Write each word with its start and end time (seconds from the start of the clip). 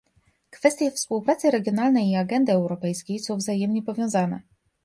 Kwestie 0.49 0.91
współpracy 0.91 1.51
regionalnej 1.51 2.09
i 2.09 2.15
agendy 2.15 2.51
europejskiej 2.51 3.19
są 3.19 3.37
wzajemnie 3.37 3.83
powiązane 3.83 4.41